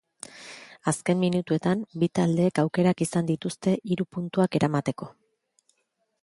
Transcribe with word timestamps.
Azken 0.91 1.19
minutuetan, 1.23 1.83
bi 2.03 2.09
taldeek 2.19 2.61
aukerak 2.63 3.05
izan 3.07 3.29
dituzte 3.31 3.75
hiru 3.91 4.09
puntuak 4.19 4.59
eramateko. 4.63 5.13